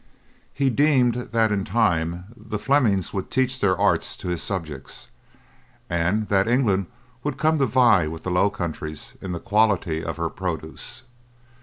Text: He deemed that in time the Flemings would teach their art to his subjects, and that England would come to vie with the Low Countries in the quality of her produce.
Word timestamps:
He 0.51 0.71
deemed 0.71 1.13
that 1.13 1.51
in 1.51 1.63
time 1.63 2.23
the 2.35 2.57
Flemings 2.57 3.13
would 3.13 3.29
teach 3.29 3.59
their 3.59 3.77
art 3.77 4.01
to 4.01 4.29
his 4.29 4.41
subjects, 4.41 5.09
and 5.91 6.27
that 6.29 6.47
England 6.47 6.87
would 7.23 7.37
come 7.37 7.59
to 7.59 7.67
vie 7.67 8.07
with 8.07 8.23
the 8.23 8.31
Low 8.31 8.49
Countries 8.49 9.15
in 9.21 9.31
the 9.31 9.39
quality 9.39 10.03
of 10.03 10.17
her 10.17 10.31
produce. 10.31 11.03